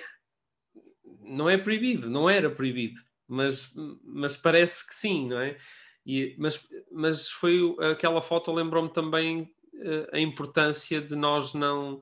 não 1.22 1.50
é 1.50 1.58
proibido, 1.58 2.10
não 2.10 2.30
era 2.30 2.50
proibido, 2.50 3.02
mas, 3.28 3.72
mas 4.04 4.36
parece 4.36 4.88
que 4.88 4.96
sim, 4.96 5.28
não 5.28 5.40
é? 5.40 5.58
E, 6.06 6.36
mas, 6.38 6.68
mas 6.92 7.30
foi 7.30 7.76
aquela 7.92 8.22
foto 8.22 8.52
lembrou-me 8.52 8.90
também 8.90 9.42
uh, 9.42 10.08
a 10.12 10.20
importância 10.20 11.02
de 11.02 11.16
nós 11.16 11.54
não 11.54 12.00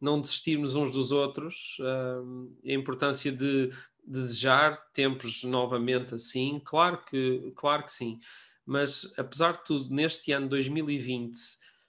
não 0.00 0.20
desistirmos 0.20 0.76
uns 0.76 0.90
dos 0.90 1.10
outros, 1.10 1.76
uh, 1.80 2.56
a 2.64 2.72
importância 2.72 3.32
de 3.32 3.70
desejar 4.06 4.76
tempos 4.92 5.44
novamente 5.44 6.14
assim, 6.14 6.60
claro 6.64 7.04
que, 7.04 7.52
claro 7.56 7.84
que 7.84 7.92
sim, 7.92 8.18
mas 8.64 9.12
apesar 9.16 9.52
de 9.52 9.64
tudo, 9.64 9.94
neste 9.94 10.32
ano 10.32 10.48
2020, 10.48 11.36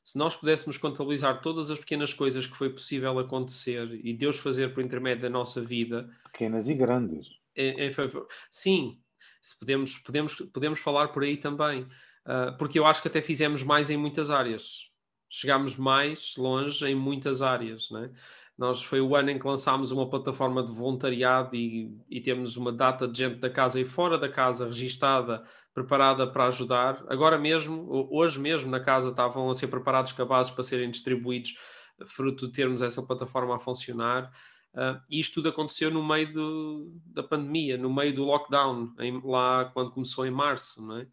se 0.03 0.17
nós 0.17 0.35
pudéssemos 0.35 0.77
contabilizar 0.77 1.41
todas 1.41 1.69
as 1.69 1.79
pequenas 1.79 2.13
coisas 2.13 2.47
que 2.47 2.57
foi 2.57 2.69
possível 2.69 3.19
acontecer 3.19 3.99
e 4.03 4.13
Deus 4.13 4.39
fazer 4.39 4.73
por 4.73 4.83
intermédio 4.83 5.23
da 5.23 5.29
nossa 5.29 5.61
vida, 5.61 6.09
pequenas 6.31 6.67
e 6.67 6.73
grandes, 6.73 7.27
em, 7.55 7.79
em 7.81 7.91
favor, 7.91 8.27
sim, 8.49 8.99
se 9.41 9.57
podemos, 9.57 9.97
podemos, 9.97 10.35
podemos 10.35 10.79
falar 10.79 11.09
por 11.09 11.23
aí 11.23 11.37
também. 11.37 11.83
uh, 12.25 12.57
porque 12.57 12.77
eu 12.79 12.85
acho 12.85 13.01
que 13.01 13.07
até 13.07 13.21
fizemos 13.21 13.63
mais 13.63 13.89
em 13.89 13.97
muitas 13.97 14.29
áreas. 14.29 14.89
Chegámos 15.29 15.75
mais 15.75 16.35
longe 16.37 16.85
em 16.87 16.95
muitas 16.95 17.41
áreas, 17.41 17.89
né? 17.91 18.11
Nós 18.59 18.83
foi 18.83 18.99
o 18.99 19.15
ano 19.15 19.29
em 19.29 19.39
que 19.39 19.47
lançámos 19.47 19.89
uma 19.89 20.09
plataforma 20.09 20.61
de 20.61 20.73
voluntariado 20.73 21.55
e, 21.55 21.97
e, 22.09 22.19
temos 22.19 22.57
uma 22.57 22.73
data 22.73 23.07
de 23.07 23.19
gente 23.19 23.37
da 23.39 23.49
casa 23.49 23.79
e 23.79 23.85
fora 23.85 24.17
da 24.17 24.27
casa 24.27 24.65
registada, 24.65 25.41
preparada 25.73 26.29
para 26.29 26.47
ajudar. 26.47 27.01
Agora 27.07 27.37
mesmo, 27.37 27.87
hoje 28.11 28.37
mesmo, 28.37 28.69
na 28.69 28.81
casa 28.81 29.11
estavam 29.11 29.49
a 29.49 29.55
ser 29.55 29.67
preparados 29.67 30.11
cabazes 30.11 30.51
para 30.51 30.61
serem 30.65 30.91
distribuídos, 30.91 31.57
fruto 32.05 32.47
de 32.47 32.51
termos 32.51 32.81
essa 32.81 33.01
plataforma 33.01 33.55
a 33.55 33.59
funcionar. 33.59 34.29
Uh, 34.73 35.01
isto 35.09 35.35
tudo 35.35 35.49
aconteceu 35.49 35.89
no 35.89 36.05
meio 36.05 36.31
do, 36.31 37.01
da 37.05 37.23
pandemia, 37.23 37.77
no 37.77 37.93
meio 37.93 38.13
do 38.13 38.23
lockdown, 38.23 38.93
em, 38.99 39.19
lá 39.23 39.65
quando 39.73 39.91
começou 39.91 40.25
em 40.25 40.31
março. 40.31 40.85
Não 40.85 40.97
é? 40.97 41.07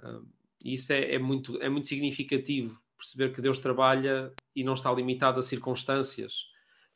Uh, 0.00 0.26
isso 0.64 0.92
é, 0.92 1.14
é, 1.14 1.18
muito, 1.18 1.60
é 1.62 1.68
muito 1.68 1.88
significativo, 1.88 2.80
perceber 2.96 3.32
que 3.32 3.42
Deus 3.42 3.58
trabalha 3.58 4.32
e 4.56 4.64
não 4.64 4.72
está 4.72 4.92
limitado 4.92 5.38
a 5.38 5.42
circunstâncias 5.42 6.46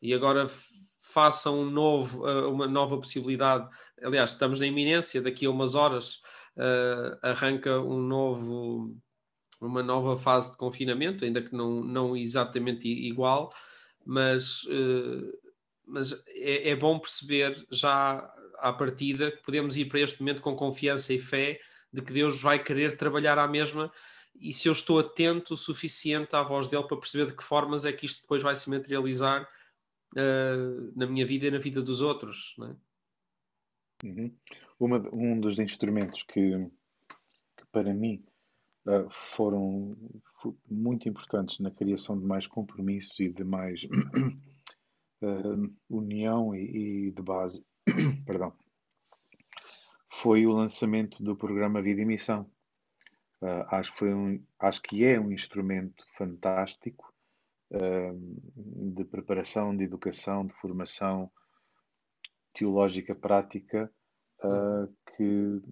e 0.01 0.13
agora 0.13 0.47
façam 0.99 1.61
um 1.61 1.71
novo, 1.71 2.27
uh, 2.27 2.51
uma 2.51 2.67
nova 2.67 2.97
possibilidade. 2.97 3.69
Aliás, 4.03 4.33
estamos 4.33 4.59
na 4.59 4.67
iminência, 4.67 5.23
daqui 5.23 5.47
a 5.47 5.51
umas 5.51 5.75
horas 5.75 6.21
arranca 7.23 7.81
um 7.81 7.99
novo, 7.99 8.95
uma 9.59 9.83
nova 9.83 10.19
fase 10.19 10.51
de 10.51 10.59
confinamento, 10.59 11.25
ainda 11.25 11.41
que 11.41 11.55
não, 11.55 11.83
não 11.83 12.15
exatamente 12.15 12.87
igual, 12.87 13.51
mas, 14.05 14.65
uh, 14.65 15.33
mas 15.93 16.25
é, 16.29 16.71
é, 16.71 16.77
bom 16.77 16.99
perceber 16.99 17.67
já 17.71 18.17
à 18.59 18.73
partida 18.73 19.31
que 19.31 19.43
podemos 19.43 19.77
ir 19.77 19.85
para 19.85 20.01
este 20.01 20.21
momento 20.21 20.41
com 20.41 20.57
confiança 20.57 21.13
e 21.13 21.21
fé 21.21 21.61
de 21.93 22.01
que 22.01 22.15
Deus 22.15 22.41
vai 22.41 22.63
querer 22.63 22.97
trabalhar 22.97 23.39
à 23.39 23.47
mesma 23.47 23.93
e 24.35 24.55
se 24.55 24.69
eu 24.69 24.73
estou 24.73 24.99
atento 24.99 25.53
o 25.53 25.57
suficiente 25.57 26.35
à 26.35 26.43
voz 26.43 26.67
dele 26.67 26.85
para 26.85 26.97
perceber 26.97 27.27
de 27.27 27.37
que 27.37 27.45
formas 27.45 27.85
é 27.85 27.93
que 27.93 28.07
isto 28.07 28.23
depois 28.23 28.43
vai 28.43 28.57
se 28.57 28.71
materializar 28.71 29.47
uh, 30.17 30.93
na 30.97 31.07
minha 31.07 31.27
vida 31.27 31.47
e 31.47 31.51
na 31.51 31.59
vida 31.59 31.83
dos 31.83 32.01
outros. 32.01 32.57
É? 32.63 34.07
Uhum. 34.07 34.35
Uma, 34.81 34.99
um 35.13 35.39
dos 35.39 35.59
instrumentos 35.59 36.23
que, 36.23 36.53
que 37.55 37.67
para 37.71 37.93
mim 37.93 38.25
uh, 38.87 39.11
foram 39.11 39.95
muito 40.67 41.07
importantes 41.07 41.59
na 41.59 41.71
criação 41.71 42.19
de 42.19 42.25
mais 42.25 42.47
compromisso 42.47 43.23
e 43.23 43.29
de 43.29 43.45
mais 43.45 43.87
uh, 45.23 45.75
união 45.88 46.55
e, 46.55 47.09
e, 47.09 47.11
de 47.11 47.23
base, 47.23 47.64
perdão, 48.26 48.52
foi 50.11 50.47
o 50.47 50.52
lançamento 50.52 51.23
do 51.23 51.37
programa 51.37 51.83
Vida 51.83 52.02
e 52.02 52.05
Missão. 52.05 52.50
Uh, 53.41 53.64
acho, 53.69 53.93
que 53.93 53.99
foi 53.99 54.14
um, 54.14 54.45
acho 54.59 54.83
que 54.83 55.05
é 55.05 55.19
um 55.19 55.33
instrumento 55.33 56.05
fantástico 56.17 57.12
de 58.55 59.02
preparação, 59.07 59.75
de 59.75 59.85
educação, 59.85 60.45
de 60.45 60.55
formação 60.57 61.33
teológica 62.52 63.14
prática 63.14 63.91
uh, 64.45 64.95
que, 65.07 65.62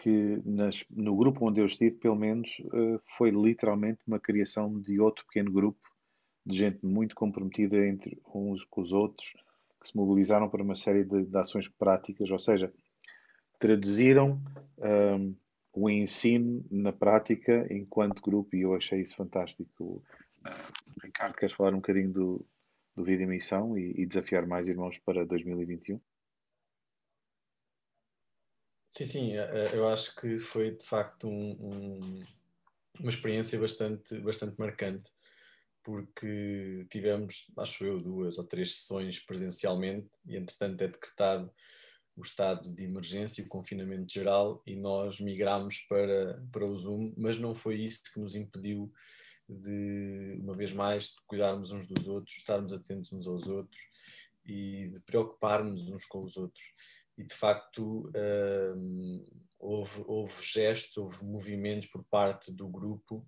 que 0.00 0.42
nas, 0.44 0.84
no 0.90 1.16
grupo 1.16 1.46
onde 1.46 1.60
eu 1.60 1.66
estive, 1.66 1.96
pelo 1.96 2.16
menos, 2.16 2.58
uh, 2.60 3.00
foi 3.16 3.30
literalmente 3.30 4.00
uma 4.06 4.18
criação 4.18 4.80
de 4.80 5.00
outro 5.00 5.24
pequeno 5.26 5.52
grupo 5.52 5.87
de 6.48 6.56
gente 6.56 6.84
muito 6.84 7.14
comprometida 7.14 7.86
entre 7.86 8.20
uns 8.34 8.64
com 8.64 8.80
os 8.80 8.92
outros, 8.92 9.34
que 9.80 9.86
se 9.86 9.96
mobilizaram 9.96 10.48
para 10.48 10.62
uma 10.62 10.74
série 10.74 11.04
de, 11.04 11.26
de 11.26 11.36
ações 11.36 11.68
práticas, 11.68 12.30
ou 12.30 12.38
seja, 12.38 12.72
traduziram 13.58 14.40
um, 14.78 15.36
o 15.74 15.90
ensino 15.90 16.64
na 16.70 16.92
prática 16.92 17.66
enquanto 17.70 18.22
grupo 18.22 18.56
e 18.56 18.62
eu 18.62 18.74
achei 18.74 19.00
isso 19.00 19.14
fantástico. 19.14 20.02
Ricardo, 21.04 21.36
queres 21.36 21.54
falar 21.54 21.72
um 21.72 21.76
bocadinho 21.76 22.10
do, 22.10 22.46
do 22.96 23.04
Vida 23.04 23.22
em 23.22 23.26
Missão 23.26 23.76
e, 23.76 23.92
e, 24.00 24.06
desafiar 24.06 24.46
mais 24.46 24.68
irmãos 24.68 24.98
para 24.98 25.26
2021? 25.26 26.00
Sim, 28.88 29.04
sim, 29.04 29.36
é, 29.36 29.44
é, 29.44 29.76
eu 29.76 29.86
acho 29.86 30.16
que 30.16 30.38
foi 30.38 30.70
de 30.72 30.84
facto 30.84 31.28
um, 31.28 31.50
um, 31.60 32.24
uma 32.98 33.10
experiência 33.10 33.60
bastante, 33.60 34.18
bastante 34.18 34.58
marcante, 34.58 35.12
porque 35.88 36.86
tivemos, 36.90 37.46
acho 37.56 37.82
eu, 37.82 37.98
duas 37.98 38.36
ou 38.36 38.44
três 38.44 38.76
sessões 38.76 39.18
presencialmente 39.20 40.06
e 40.26 40.36
entretanto 40.36 40.82
é 40.82 40.88
decretado 40.88 41.50
o 42.14 42.20
estado 42.20 42.70
de 42.74 42.84
emergência 42.84 43.42
o 43.42 43.48
confinamento 43.48 44.12
geral 44.12 44.62
e 44.66 44.76
nós 44.76 45.18
migramos 45.18 45.78
para, 45.88 46.44
para 46.52 46.66
o 46.66 46.76
Zoom, 46.76 47.14
mas 47.16 47.38
não 47.38 47.54
foi 47.54 47.76
isso 47.76 48.02
que 48.12 48.20
nos 48.20 48.34
impediu 48.34 48.92
de, 49.48 50.38
uma 50.42 50.54
vez 50.54 50.74
mais, 50.74 51.04
de 51.04 51.16
cuidarmos 51.26 51.70
uns 51.70 51.86
dos 51.86 52.06
outros, 52.06 52.36
estarmos 52.36 52.70
atentos 52.74 53.10
uns 53.10 53.26
aos 53.26 53.46
outros 53.46 53.80
e 54.44 54.88
de 54.88 55.00
preocuparmos 55.00 55.88
uns 55.88 56.04
com 56.04 56.22
os 56.22 56.36
outros. 56.36 56.66
E 57.16 57.24
de 57.24 57.34
facto 57.34 58.12
hum, 58.76 59.24
houve, 59.58 60.04
houve 60.06 60.34
gestos, 60.42 60.98
houve 60.98 61.24
movimentos 61.24 61.88
por 61.88 62.04
parte 62.04 62.52
do 62.52 62.68
grupo 62.68 63.26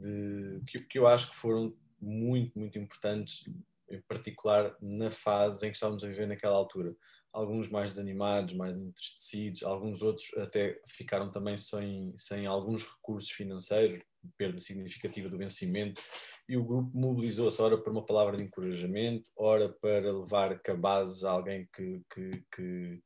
de, 0.00 0.60
que, 0.66 0.80
que 0.80 0.98
eu 0.98 1.06
acho 1.06 1.30
que 1.30 1.36
foram 1.36 1.74
muito, 2.00 2.58
muito 2.58 2.78
importantes, 2.78 3.44
em 3.90 4.00
particular 4.02 4.76
na 4.80 5.10
fase 5.10 5.66
em 5.66 5.70
que 5.70 5.76
estávamos 5.76 6.04
a 6.04 6.08
viver 6.08 6.26
naquela 6.26 6.56
altura 6.56 6.96
alguns 7.32 7.68
mais 7.68 7.90
desanimados, 7.90 8.54
mais 8.54 8.76
entristecidos, 8.76 9.62
alguns 9.62 10.02
outros 10.02 10.26
até 10.36 10.80
ficaram 10.88 11.30
também 11.30 11.56
sem, 11.56 12.12
sem 12.16 12.46
alguns 12.46 12.82
recursos 12.82 13.30
financeiros, 13.30 14.02
perda 14.36 14.58
significativa 14.58 15.28
do 15.28 15.38
vencimento, 15.38 16.02
e 16.48 16.56
o 16.56 16.64
grupo 16.64 16.90
mobilizou-se, 16.92 17.62
ora 17.62 17.78
para 17.78 17.92
uma 17.92 18.04
palavra 18.04 18.36
de 18.36 18.42
encorajamento, 18.42 19.30
ora 19.36 19.68
para 19.68 20.12
levar 20.12 20.60
cabazes 20.60 21.24
a 21.24 21.30
alguém 21.30 21.68
que, 21.72 22.02
que, 22.12 22.44
que, 22.54 23.02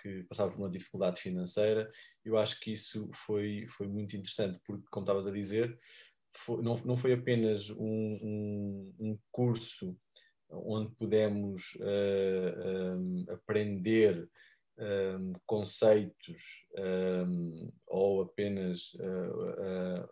que 0.00 0.22
passava 0.24 0.52
por 0.52 0.60
uma 0.60 0.70
dificuldade 0.70 1.20
financeira. 1.20 1.90
Eu 2.24 2.38
acho 2.38 2.60
que 2.60 2.72
isso 2.72 3.10
foi, 3.12 3.66
foi 3.68 3.88
muito 3.88 4.16
interessante, 4.16 4.60
porque, 4.64 4.86
como 4.90 5.04
estavas 5.04 5.26
a 5.26 5.32
dizer, 5.32 5.76
foi, 6.36 6.62
não, 6.62 6.76
não 6.84 6.96
foi 6.96 7.12
apenas 7.12 7.70
um, 7.70 7.76
um, 7.78 8.94
um 8.98 9.18
curso 9.30 9.96
onde 10.50 10.94
pudemos 10.94 11.74
uh, 11.76 12.96
um, 12.96 13.24
aprender 13.28 14.28
um, 14.78 15.32
conceitos 15.46 16.66
um, 16.76 17.72
ou 17.86 18.22
apenas 18.22 18.92
uh, 18.94 20.04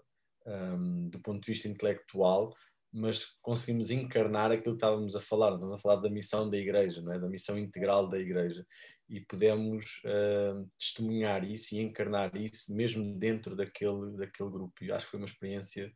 uh, 0.47 1.11
do 1.11 1.21
ponto 1.21 1.41
de 1.41 1.53
vista 1.53 1.69
intelectual, 1.69 2.55
mas 2.93 3.25
conseguimos 3.41 3.91
encarnar 3.91 4.53
aquilo 4.53 4.75
que 4.75 4.85
estávamos 4.85 5.17
a 5.17 5.21
falar, 5.21 5.55
estávamos 5.55 5.79
a 5.79 5.83
falar 5.83 5.97
da 5.97 6.11
missão 6.11 6.51
da 6.51 6.59
igreja, 6.59 7.01
não 7.01 7.13
é? 7.13 7.19
da 7.19 7.29
missão 7.29 7.59
integral 7.59 8.09
da 8.09 8.19
igreja, 8.19 8.67
e 9.09 9.21
pudemos 9.21 10.01
testemunhar 10.79 11.45
isso 11.45 11.75
e 11.75 11.81
encarnar 11.81 12.37
isso 12.37 12.75
mesmo 12.75 13.19
dentro 13.19 13.57
daquele, 13.57 14.17
daquele 14.17 14.51
grupo, 14.51 14.85
e 14.85 14.93
acho 14.93 15.07
que 15.07 15.13
foi 15.13 15.21
uma 15.21 15.27
experiência 15.27 15.93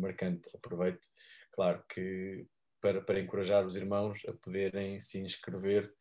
marcante. 0.00 0.48
Aproveito, 0.54 1.06
claro 1.52 1.82
que 1.88 2.46
para, 2.80 3.00
para 3.02 3.20
encorajar 3.20 3.64
os 3.64 3.76
irmãos 3.76 4.22
a 4.26 4.32
poderem 4.32 5.00
se 5.00 5.18
inscrever 5.18 5.92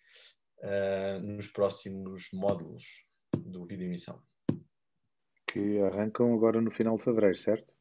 uh, 0.60 1.20
nos 1.22 1.48
próximos 1.48 2.30
módulos 2.34 3.06
do 3.36 3.66
Vida 3.66 3.84
e 3.84 3.88
Missão. 3.88 4.22
Que 5.48 5.80
arrancam 5.82 6.34
agora 6.34 6.62
no 6.62 6.72
final 6.72 6.98
de 6.98 7.04
fevereiro, 7.04 7.38
certo? 7.38 7.74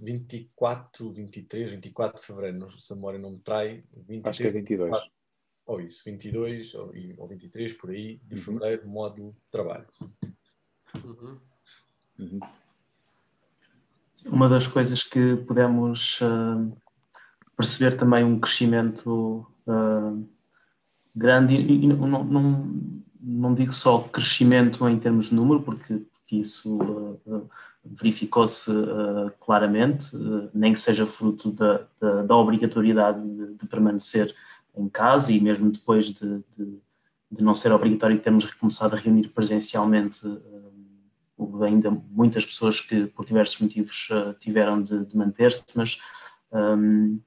24, 0.00 1.12
23, 1.12 1.70
24 1.70 2.20
de 2.20 2.26
fevereiro, 2.26 2.80
se 2.80 2.92
a 2.92 2.96
memória 2.96 3.18
não 3.18 3.32
me 3.32 3.38
trai. 3.38 3.84
23, 3.94 4.26
Acho 4.26 4.42
que 4.42 4.48
é 4.48 4.50
22. 4.50 4.90
24, 4.90 5.10
ou 5.66 5.80
isso, 5.80 6.02
22 6.04 6.74
ou, 6.74 6.92
ou 7.18 7.28
23, 7.28 7.72
por 7.74 7.90
aí, 7.90 8.20
de 8.24 8.36
uhum. 8.36 8.42
fevereiro, 8.42 8.88
módulo 8.88 9.32
de 9.32 9.50
trabalho. 9.50 9.86
Uhum. 11.04 11.38
Uhum. 12.18 12.40
Uma 14.26 14.48
das 14.48 14.66
coisas 14.66 15.02
que 15.02 15.36
podemos 15.36 16.20
uh, 16.20 16.76
perceber 17.56 17.96
também 17.96 18.24
um 18.24 18.38
crescimento 18.38 19.46
uh, 19.66 20.28
grande, 21.14 21.54
e, 21.54 21.84
e 21.84 21.86
não, 21.86 22.24
não, 22.24 23.02
não, 23.20 23.54
digo 23.54 23.72
só 23.72 24.00
crescimento 24.08 24.88
em 24.88 24.98
termos 24.98 25.26
de 25.26 25.34
número, 25.34 25.62
porque, 25.62 25.96
porque 25.96 26.36
isso 26.36 26.76
uh, 26.76 27.50
verificou-se 27.84 28.70
uh, 28.70 29.30
claramente, 29.40 30.10
nem 30.54 30.72
que 30.72 30.80
seja 30.80 31.06
fruto 31.06 31.50
da, 31.50 31.86
da, 32.00 32.22
da 32.22 32.36
obrigatoriedade 32.36 33.20
de, 33.20 33.54
de, 33.54 33.66
permanecer 33.66 34.34
em 34.76 34.88
casa 34.88 35.32
e 35.32 35.40
mesmo 35.40 35.70
depois 35.70 36.06
de, 36.06 36.44
de, 36.56 36.78
de, 37.30 37.44
não 37.44 37.54
ser 37.54 37.72
obrigatório 37.72 38.18
termos 38.20 38.44
recomeçado 38.44 38.94
a 38.94 38.98
reunir 38.98 39.28
presencialmente 39.28 40.20
houve 41.36 41.66
ainda 41.66 41.90
muitas 41.90 42.44
pessoas 42.44 42.80
que 42.80 43.06
por 43.06 43.26
diversos 43.26 43.58
motivos 43.58 44.08
tiveram 44.38 44.80
de, 44.80 45.16
manter-se, 45.16 45.64
mas 45.74 45.98
um, 46.52 47.20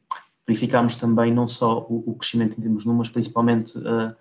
verificámos 0.47 0.95
também 0.95 1.33
não 1.33 1.47
só 1.47 1.85
o, 1.89 2.03
o, 2.11 2.15
crescimento 2.15 2.57
em 2.57 2.61
termos 2.61 2.83
de 2.83 2.87
números, 2.87 3.09
principalmente 3.09 3.77
uh, 3.77 4.15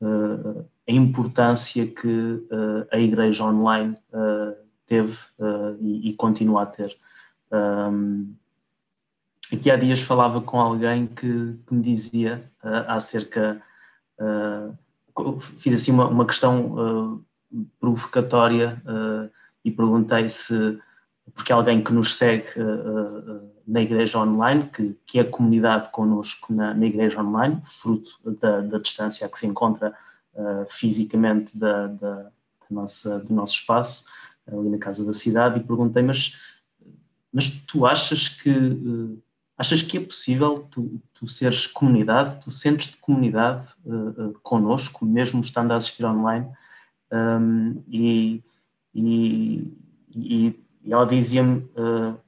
uh, 0.00 0.68
a 0.88 0.92
importância 0.92 1.86
que 1.86 2.06
uh, 2.08 2.86
a 2.92 2.98
igreja 2.98 3.44
online 3.44 3.96
teve 4.86 5.16
e, 5.80 6.10
e, 6.10 6.12
continua 6.14 6.62
a 6.62 6.66
ter. 6.66 6.96
Um, 7.52 8.34
aqui 9.52 9.70
há 9.70 9.76
dias 9.76 10.00
falava 10.00 10.40
com 10.40 10.60
alguém 10.60 11.06
que, 11.06 11.58
que 11.66 11.74
me 11.74 11.82
dizia 11.82 12.50
acerca, 12.86 13.62
fiz 15.56 15.80
assim 15.80 15.92
uma, 15.92 16.08
uma 16.08 16.26
questão 16.26 17.22
provocatória 17.80 18.82
e 19.64 19.70
perguntei 19.70 20.28
se 20.28 20.80
porque 21.34 21.52
alguém 21.52 21.82
que 21.82 21.92
nos 21.92 22.16
segue 22.16 22.48
uh, 22.56 23.42
uh, 23.42 23.52
na 23.66 23.82
igreja 23.82 24.18
online, 24.18 24.68
que, 24.72 24.96
que 25.04 25.18
é 25.18 25.24
comunidade 25.24 25.90
connosco 25.90 26.52
na, 26.52 26.72
na 26.72 26.86
igreja 26.86 27.20
online, 27.20 27.60
fruto 27.64 28.10
da, 28.40 28.60
da, 28.60 28.78
distância 28.78 29.28
que 29.28 29.38
se 29.38 29.46
encontra 29.46 29.92
uh, 30.34 30.66
fisicamente 30.68 31.56
da, 31.56 31.88
da, 31.88 32.14
da, 32.22 32.30
nossa, 32.70 33.18
do 33.18 33.34
nosso 33.34 33.54
espaço, 33.54 34.06
ali 34.46 34.68
na 34.70 34.78
casa 34.78 35.04
da 35.04 35.12
cidade, 35.12 35.60
e 35.60 35.64
perguntei, 35.64 36.02
mas, 36.02 36.34
mas 37.32 37.50
tu 37.50 37.86
achas 37.86 38.28
que 38.28 38.50
achas 39.58 39.80
que 39.80 39.96
é 39.96 40.00
possível 40.00 40.66
tu, 40.70 41.00
tu 41.14 41.26
seres 41.26 41.66
comunidade, 41.66 42.42
tu 42.44 42.50
sentes-te 42.50 42.98
comunidade 42.98 43.66
uh, 43.86 44.38
connosco, 44.42 45.04
mesmo 45.04 45.40
estando 45.40 45.72
a 45.72 45.76
assistir 45.76 46.04
online, 46.04 46.46
um, 47.10 47.82
e, 47.88 48.42
e, 48.94 49.72
e 50.14 50.54
ela 50.88 51.06
dizia-me: 51.06 51.60
uh, 51.76 52.18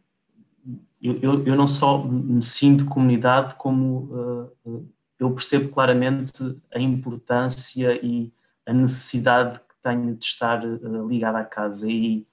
eu, 1.01 1.45
eu, 1.45 1.57
não 1.57 1.67
só 1.67 2.03
me 2.05 2.43
sinto 2.43 2.87
comunidade, 2.87 3.55
como 3.57 4.51
uh, 4.65 4.89
eu 5.19 5.31
percebo 5.33 5.69
claramente 5.69 6.57
a 6.75 6.81
importância 6.81 7.99
e 8.05 8.33
a 8.67 8.73
necessidade 8.73 9.61
tenho 9.83 10.15
de 10.15 10.25
estar 10.25 10.65
uh, 10.65 11.09
ligada 11.09 11.39
à 11.39 11.45
casa. 11.45 11.89
E 11.89 12.27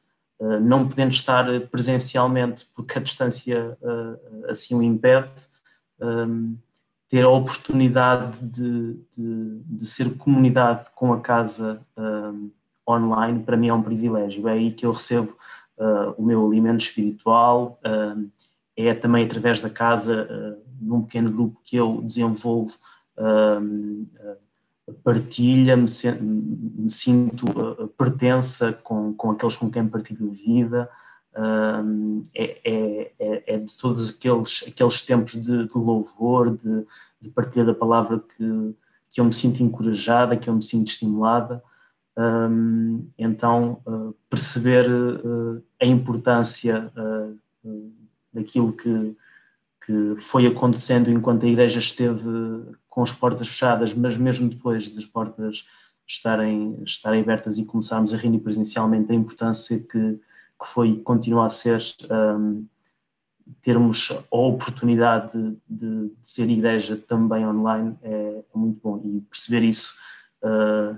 não 0.62 0.86
podendo 0.86 1.12
estar 1.12 1.46
presencialmente, 1.72 2.66
porque 2.76 3.00
a 3.00 3.02
distância 3.02 3.78
assim 4.50 4.76
o 4.76 4.84
impede, 4.84 5.32
um, 5.98 6.58
ter 7.10 7.24
a 7.24 7.30
oportunidade 7.30 8.40
de, 8.42 8.94
de, 9.16 9.62
de, 9.64 9.86
ser 9.86 10.18
comunidade 10.18 10.90
com 10.96 11.14
a 11.14 11.22
casa 11.22 11.80
um, 11.98 12.52
online, 12.88 13.44
para 13.44 13.58
mim 13.58 13.70
é 13.70 13.74
um 13.74 13.82
privilégio. 13.82 14.48
É 14.48 14.54
aí 14.54 14.72
que 14.72 14.86
eu 14.86 14.92
recebo 14.92 15.36
uh, 15.78 16.14
o 16.18 16.24
meu 16.24 16.46
alimento 16.46 16.82
espiritual, 16.82 17.80
uh, 17.86 18.30
é 18.76 18.94
também 18.94 19.26
através 19.26 19.60
da 19.60 19.70
casa, 19.70 20.28
uh, 20.30 20.66
num 20.82 21.04
pequeno 21.04 21.32
grupo 21.32 21.62
que 21.64 21.78
eu 21.78 22.02
desenvolvo, 22.02 22.78
partilha, 25.04 25.76
me, 25.76 25.86
me 26.22 26.90
sinto 26.90 27.46
pertença 27.98 28.72
com, 28.72 29.14
com 29.14 29.32
aqueles 29.32 29.56
com 29.56 29.70
quem 29.70 29.88
partilho 29.88 30.30
vida, 30.30 30.90
é, 32.34 32.62
é, 32.64 33.12
é, 33.20 33.44
é, 33.56 33.58
de 33.58 33.76
todos 33.76 34.10
aqueles, 34.10 34.64
aqueles 34.68 35.02
tempos 35.02 35.34
de, 35.34 35.68
de 35.68 35.78
louvor, 35.78 36.56
de, 36.56 36.86
de 37.20 37.30
partilha 37.30 37.66
da 37.66 37.74
palavra 37.74 38.20
que, 38.20 38.76
que 39.12 39.20
eu 39.20 39.26
me 39.26 39.34
sinto 39.34 39.62
encorajada, 39.62 40.38
que 40.38 40.50
eu 40.50 40.54
me 40.54 40.64
sinto 40.64 40.88
estimulada. 40.88 41.62
Um, 42.18 43.10
então, 43.18 43.82
uh, 43.86 44.16
perceber 44.30 44.90
uh, 44.90 45.62
a 45.82 45.86
importância 45.86 46.90
uh, 46.96 47.38
daquilo 48.34 48.72
que, 48.72 49.16
que 49.86 50.16
foi 50.18 50.48
acontecendo 50.48 51.12
enquanto 51.12 51.46
a 51.46 51.50
igreja 51.50 51.80
esteve 51.80 52.24
com 52.90 53.04
as 53.04 53.12
portas 53.12 53.48
fechadas, 53.48 53.94
mas 53.94 54.18
mesmo 54.18 54.50
depois 54.50 54.88
das 54.88 55.06
portas 55.06 55.66
estarem, 56.08 56.82
estarem 56.84 57.22
abertas 57.22 57.58
e 57.58 57.66
começarmos 57.66 58.14
a 58.14 58.18
reunir 58.18 58.40
presencialmente, 58.40 59.12
a 59.12 59.16
importância 59.16 59.80
que, 59.80 60.20
que 60.60 60.66
foi 60.66 60.90
e 60.90 61.00
continua 61.02 61.46
a 61.46 61.50
ser 61.50 61.82
um, 62.10 62.66
termos 63.62 64.12
a 64.12 64.36
oportunidade 64.36 65.32
de, 65.34 65.58
de, 65.70 66.08
de, 66.10 66.16
ser 66.22 66.50
igreja 66.50 66.96
também 66.96 67.46
online 67.46 67.96
é, 68.02 68.44
é 68.54 68.58
muito 68.58 68.80
bom. 68.82 69.02
E 69.04 69.22
perceber 69.22 69.64
isso 69.64 69.94
uh, 70.44 70.98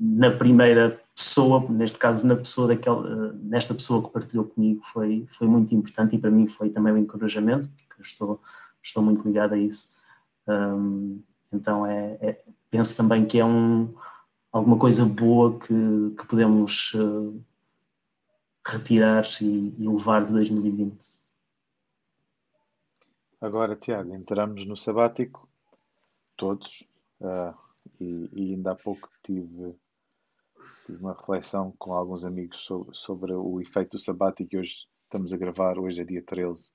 na 0.00 0.30
primeira 0.30 1.00
pessoa, 1.14 1.66
neste 1.68 1.98
caso 1.98 2.26
na 2.26 2.36
pessoa 2.36 2.68
daquela, 2.68 3.32
nesta 3.42 3.74
pessoa 3.74 4.02
que 4.02 4.10
partilhou 4.10 4.44
comigo 4.44 4.80
foi, 4.92 5.26
foi 5.28 5.46
muito 5.46 5.74
importante 5.74 6.16
e 6.16 6.18
para 6.18 6.30
mim 6.30 6.46
foi 6.46 6.70
também 6.70 6.92
um 6.92 6.98
encorajamento, 6.98 7.68
porque 8.02 8.12
estou, 8.12 8.40
estou 8.82 9.02
muito 9.02 9.26
ligado 9.26 9.54
a 9.54 9.58
isso. 9.58 9.88
Um, 10.46 11.22
então 11.52 11.86
é, 11.86 12.18
é, 12.20 12.44
penso 12.70 12.96
também 12.96 13.26
que 13.26 13.38
é 13.38 13.44
um, 13.44 13.94
alguma 14.50 14.78
coisa 14.78 15.04
boa 15.04 15.58
que, 15.58 16.14
que 16.18 16.26
podemos 16.26 16.92
uh, 16.94 17.40
retirar 18.66 19.24
e, 19.40 19.74
e, 19.78 19.88
levar 19.88 20.24
de 20.26 20.32
2020. 20.32 21.10
Agora, 23.40 23.76
Tiago, 23.76 24.14
entramos 24.14 24.66
no 24.66 24.76
sabático, 24.76 25.48
todos. 26.36 26.86
Uh, 27.20 27.54
e, 28.00 28.30
e 28.32 28.54
ainda 28.54 28.72
há 28.72 28.76
pouco 28.76 29.08
tive, 29.22 29.76
tive 30.86 30.98
uma 30.98 31.12
reflexão 31.14 31.72
com 31.78 31.92
alguns 31.92 32.24
amigos 32.24 32.58
sobre, 32.58 32.94
sobre 32.94 33.32
o 33.32 33.60
efeito 33.60 33.92
do 33.92 33.98
sabático 33.98 34.56
hoje 34.56 34.86
estamos 35.12 35.32
a 35.34 35.36
gravar, 35.36 35.78
hoje 35.78 36.00
é 36.00 36.04
dia 36.04 36.22
13. 36.22 36.72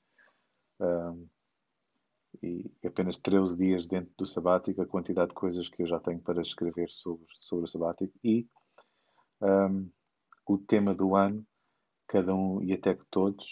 Um, 0.79 1.27
e 2.43 2.71
apenas 2.85 3.17
13 3.17 3.57
dias 3.57 3.87
dentro 3.87 4.13
do 4.17 4.25
sabático, 4.25 4.81
a 4.81 4.85
quantidade 4.85 5.29
de 5.29 5.35
coisas 5.35 5.67
que 5.67 5.81
eu 5.81 5.87
já 5.87 5.99
tenho 5.99 6.19
para 6.19 6.41
escrever 6.41 6.89
sobre, 6.89 7.25
sobre 7.33 7.65
o 7.65 7.67
sabático 7.67 8.13
e 8.23 8.47
um, 9.41 9.89
o 10.45 10.57
tema 10.57 10.93
do 10.93 11.15
ano, 11.15 11.45
cada 12.07 12.33
um 12.35 12.61
e 12.61 12.73
até 12.73 12.93
que 12.93 13.05
todos 13.09 13.47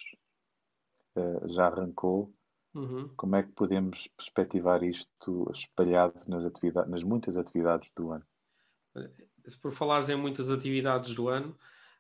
uh, 1.16 1.50
já 1.50 1.66
arrancou 1.66 2.32
Uhum. 2.76 3.10
Como 3.16 3.38
é 3.38 3.44
que 3.44 3.54
podemos 3.54 4.08
perspectivar 4.18 4.84
isto 4.84 5.50
espalhado 5.54 6.26
nas, 6.28 6.46
atividades, 6.46 6.92
nas 6.92 7.04
muitas 7.04 7.38
atividades 7.38 7.90
do 7.96 8.12
ano? 8.12 8.26
Por 9.62 9.72
falares 9.72 10.10
em 10.10 10.16
muitas 10.18 10.52
atividades 10.52 11.16
do 11.16 11.30
ano, 11.30 11.58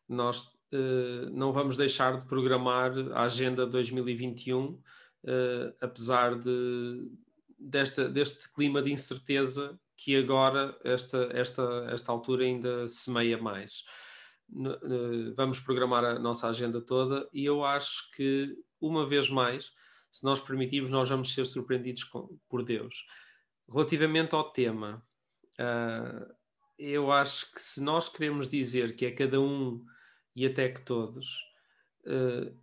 nós 0.08 0.48
uh, 0.74 1.30
não 1.32 1.54
vamos 1.54 1.78
deixar 1.78 2.20
de 2.20 2.28
programar 2.28 2.92
a 3.14 3.24
Agenda 3.24 3.66
2021, 3.66 4.78
uh, 5.26 5.30
eh, 5.30 5.76
apesar 5.82 6.40
de, 6.40 7.12
desta, 7.60 8.08
deste 8.08 8.52
clima 8.54 8.82
de 8.82 8.92
incerteza 8.92 9.80
que 9.98 10.16
agora, 10.16 10.78
esta, 10.84 11.30
esta, 11.32 11.88
esta 11.90 12.12
altura, 12.12 12.44
ainda 12.44 12.88
semeia 12.88 13.38
mais. 13.38 13.84
Vamos 15.36 15.60
programar 15.60 16.06
a 16.06 16.20
nossa 16.20 16.48
agenda 16.48 16.80
toda 16.80 17.28
e 17.34 17.46
eu 17.46 17.64
acho 17.64 18.12
que, 18.12 18.56
uma 18.80 19.06
vez 19.06 19.30
mais, 19.30 19.72
se 20.12 20.24
nós 20.24 20.40
permitirmos, 20.40 20.92
nós 20.92 21.10
vamos 21.10 21.34
ser 21.34 21.46
surpreendidos 21.46 22.04
com, 22.06 22.40
por 22.48 22.64
Deus. 22.64 23.06
Relativamente 23.68 24.36
ao 24.36 24.52
tema, 24.52 25.06
uh, 25.60 26.34
eu 26.78 27.12
acho 27.12 27.52
que 27.52 27.60
se 27.60 27.82
nós 27.82 28.08
queremos 28.08 28.48
dizer 28.48 28.96
que 28.96 29.06
é 29.06 29.12
cada 29.12 29.42
um 29.42 29.84
e 30.36 30.46
até 30.46 30.70
que 30.70 30.82
todos, 30.82 31.42
uh, 32.06 32.56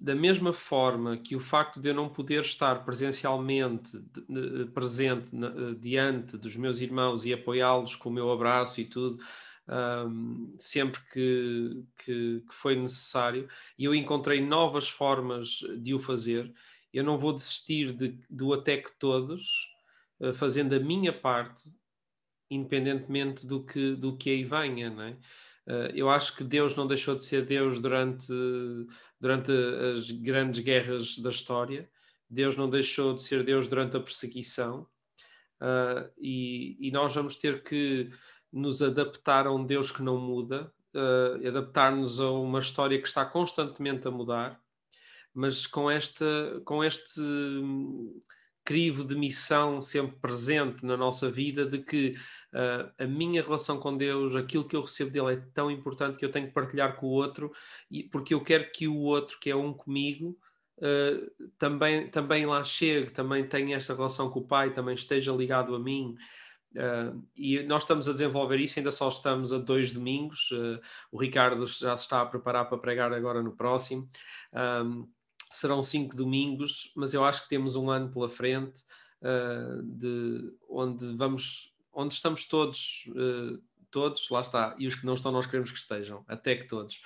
da 0.00 0.14
mesma 0.14 0.52
forma 0.52 1.16
que 1.16 1.36
o 1.36 1.40
facto 1.40 1.80
de 1.80 1.90
eu 1.90 1.94
não 1.94 2.08
poder 2.08 2.40
estar 2.40 2.84
presencialmente 2.84 3.98
de, 3.98 4.66
presente 4.66 5.34
na, 5.34 5.74
diante 5.78 6.36
dos 6.36 6.56
meus 6.56 6.80
irmãos 6.80 7.24
e 7.24 7.32
apoiá-los 7.32 7.96
com 7.96 8.08
o 8.08 8.12
meu 8.12 8.30
abraço 8.30 8.80
e 8.80 8.84
tudo, 8.84 9.18
um, 9.68 10.54
sempre 10.58 11.00
que, 11.12 11.84
que, 11.96 12.44
que, 12.48 12.54
foi 12.54 12.76
necessário 12.76 13.48
e 13.76 13.84
eu 13.84 13.94
encontrei 13.94 14.40
novas 14.40 14.88
formas 14.88 15.60
de 15.78 15.94
o 15.94 15.98
fazer. 15.98 16.52
Eu 16.92 17.04
não 17.04 17.18
vou 17.18 17.32
desistir 17.32 17.92
de, 17.92 18.18
do 18.30 18.52
até 18.52 18.76
que 18.76 18.92
todos, 18.98 19.68
uh, 20.20 20.32
fazendo 20.32 20.74
a 20.74 20.78
minha 20.78 21.12
parte, 21.12 21.64
independentemente 22.50 23.46
do 23.46 23.64
que, 23.64 23.96
do 23.96 24.16
que 24.16 24.30
aí 24.30 24.44
venha. 24.44 24.90
Não 24.90 25.02
é? 25.02 25.16
Uh, 25.66 25.90
eu 25.94 26.08
acho 26.08 26.36
que 26.36 26.44
Deus 26.44 26.76
não 26.76 26.86
deixou 26.86 27.16
de 27.16 27.24
ser 27.24 27.44
Deus 27.44 27.80
durante, 27.80 28.32
durante 29.20 29.50
as 29.92 30.10
grandes 30.10 30.60
guerras 30.60 31.18
da 31.18 31.30
história. 31.30 31.90
Deus 32.30 32.56
não 32.56 32.70
deixou 32.70 33.14
de 33.14 33.22
ser 33.22 33.44
Deus 33.44 33.66
durante 33.66 33.96
a 33.96 34.00
perseguição. 34.00 34.86
Uh, 35.60 36.10
e, 36.18 36.76
e, 36.80 36.90
nós 36.90 37.14
vamos 37.14 37.36
ter 37.36 37.62
que 37.62 38.10
nos 38.52 38.82
adaptar 38.82 39.46
a 39.46 39.52
um 39.52 39.64
Deus 39.64 39.90
que 39.90 40.02
não 40.02 40.18
muda, 40.18 40.72
uh, 40.94 41.48
adaptar-nos 41.48 42.20
a 42.20 42.30
uma 42.30 42.58
história 42.58 43.00
que 43.00 43.08
está 43.08 43.24
constantemente 43.24 44.06
a 44.06 44.10
mudar, 44.10 44.60
mas 45.32 45.66
com, 45.66 45.90
esta, 45.90 46.60
com 46.64 46.84
este 46.84 47.20
crivo 48.66 49.04
de 49.04 49.14
missão 49.14 49.80
sempre 49.80 50.16
presente 50.20 50.84
na 50.84 50.96
nossa 50.96 51.30
vida, 51.30 51.64
de 51.64 51.78
que 51.78 52.16
uh, 52.52 52.92
a 52.98 53.06
minha 53.06 53.40
relação 53.40 53.78
com 53.78 53.96
Deus, 53.96 54.34
aquilo 54.34 54.66
que 54.66 54.74
eu 54.74 54.82
recebo 54.82 55.12
dele 55.12 55.34
é 55.34 55.42
tão 55.54 55.70
importante 55.70 56.18
que 56.18 56.24
eu 56.24 56.30
tenho 56.32 56.48
que 56.48 56.52
partilhar 56.52 56.96
com 56.96 57.06
o 57.06 57.10
outro, 57.10 57.52
e, 57.88 58.02
porque 58.02 58.34
eu 58.34 58.42
quero 58.42 58.70
que 58.72 58.88
o 58.88 58.98
outro, 58.98 59.38
que 59.40 59.48
é 59.48 59.56
um 59.56 59.72
comigo, 59.72 60.36
uh, 60.78 61.48
também, 61.56 62.10
também 62.10 62.44
lá 62.44 62.64
chegue, 62.64 63.10
também 63.12 63.46
tenha 63.46 63.76
esta 63.76 63.94
relação 63.94 64.28
com 64.28 64.40
o 64.40 64.46
Pai, 64.46 64.74
também 64.74 64.96
esteja 64.96 65.32
ligado 65.32 65.74
a 65.74 65.78
mim 65.78 66.16
Uh, 66.74 67.26
e 67.34 67.62
nós 67.62 67.84
estamos 67.84 68.06
a 68.06 68.12
desenvolver 68.12 68.60
isso, 68.60 68.78
ainda 68.78 68.90
só 68.90 69.08
estamos 69.08 69.50
a 69.50 69.56
dois 69.56 69.92
domingos. 69.92 70.50
O 71.10 71.18
Ricardo 71.18 71.66
já 71.66 71.96
se 71.96 72.02
está 72.04 72.20
a 72.20 72.26
preparar 72.26 72.68
para 72.68 72.76
pregar 72.76 73.14
agora 73.14 73.42
no 73.42 73.56
próximo. 73.56 74.06
Serão 75.50 75.80
cinco 75.82 76.16
domingos, 76.16 76.92
mas 76.94 77.14
eu 77.14 77.24
acho 77.24 77.42
que 77.42 77.48
temos 77.48 77.76
um 77.76 77.90
ano 77.90 78.10
pela 78.10 78.28
frente 78.28 78.82
uh, 79.22 79.82
de 79.82 80.52
onde 80.68 81.16
vamos, 81.16 81.72
onde 81.92 82.14
estamos 82.14 82.44
todos, 82.44 83.08
todos, 83.90 84.28
lá 84.30 84.40
está, 84.40 84.74
e 84.78 84.86
os 84.86 84.94
que 84.94 85.06
não 85.06 85.14
estão, 85.14 85.32
nós 85.32 85.46
queremos 85.46 85.70
que 85.70 85.78
estejam, 85.78 86.24
até 86.28 86.56
que 86.56 86.66
todos. 86.66 87.00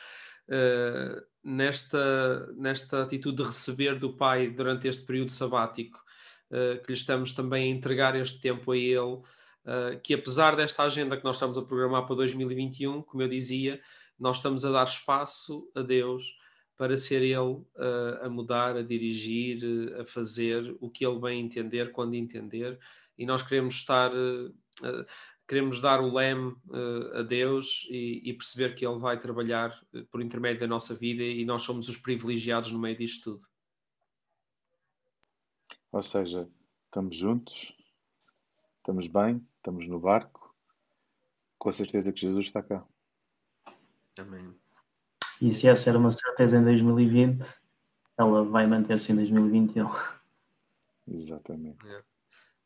nesta, 1.45 2.53
nesta 2.57 3.03
atitude 3.03 3.37
de 3.37 3.43
receber 3.45 3.99
do 3.99 4.13
Pai 4.13 4.51
durante 4.51 4.89
este 4.89 5.05
período 5.05 5.31
sabático, 5.31 6.05
que 6.49 6.89
lhe 6.89 6.95
estamos 6.95 7.33
também 7.33 7.73
a 7.73 7.77
entregar 7.77 8.17
este 8.17 8.41
tempo 8.41 8.73
a 8.73 8.77
Ele, 8.77 9.21
uh, 9.65 10.01
que 10.03 10.15
apesar 10.15 10.57
desta 10.57 10.83
agenda 10.83 11.17
que 11.17 11.25
nós 11.25 11.37
estamos 11.37 11.57
a 11.59 11.63
programar 11.63 12.07
para 12.07 12.17
2021, 12.17 13.03
como 13.03 13.23
eu 13.23 13.29
dizia, 13.29 13.81
nós 14.19 14.37
estamos 14.39 14.65
a 14.65 14.71
dar 14.71 14.85
espaço 14.85 15.71
a 15.75 15.83
Deus 15.83 16.37
para 16.81 16.97
ser 16.97 17.21
Ele 17.21 17.37
uh, 17.37 17.67
a 18.23 18.29
mudar, 18.31 18.75
a 18.75 18.81
dirigir, 18.81 19.61
a 20.01 20.07
fazer 20.07 20.75
o 20.81 20.89
que 20.89 21.05
Ele 21.05 21.21
bem 21.21 21.45
entender, 21.45 21.93
quando 21.93 22.15
entender, 22.15 22.81
e 23.19 23.27
nós 23.27 23.43
queremos 23.43 23.75
estar, 23.75 24.11
uh, 24.11 25.07
queremos 25.47 25.79
dar 25.79 26.01
o 26.01 26.11
leme 26.11 26.57
a 27.13 27.21
Deus 27.21 27.87
e, 27.91 28.23
e, 28.25 28.33
perceber 28.33 28.75
que 28.75 28.87
Ele 28.87 28.99
vai 28.99 29.21
trabalhar 29.21 29.79
por 30.11 30.23
intermédio 30.23 30.61
da 30.61 30.67
nossa 30.67 30.95
vida 30.95 31.23
e 31.23 31.45
nós 31.45 31.61
somos 31.61 31.87
os 31.87 31.99
privilegiados 31.99 32.73
no 32.73 32.79
meio 32.79 32.97
disto 32.97 33.33
tudo. 33.33 33.47
Ou 35.93 36.03
seja, 36.03 36.49
estamos 36.87 37.15
juntos, 37.15 37.77
estamos 38.79 39.07
bem, 39.07 39.47
estamos 39.57 39.87
no 39.87 40.01
barco, 40.01 40.57
com 41.59 41.69
a 41.69 41.73
certeza 41.75 42.11
que 42.11 42.23
Jesus 42.23 42.47
está 42.47 42.63
cá. 42.63 42.87
Amém. 44.19 44.60
E 45.41 45.53
se 45.53 45.67
essa 45.67 45.89
era 45.89 45.99
uma 45.99 46.11
certeza 46.11 46.59
em 46.59 46.65
2020, 46.65 47.43
ela 48.17 48.45
vai 48.45 48.67
manter-se 48.67 49.13
em 49.13 49.17
2021. 49.17 49.89
Exatamente. 51.09 51.87
É. 51.89 52.03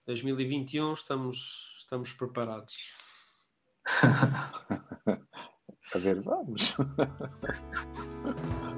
2021 0.06 0.94
estamos, 0.94 1.76
estamos 1.78 2.12
preparados. 2.12 2.74
a 5.94 5.98
ver, 5.98 6.20
vamos. 6.20 6.76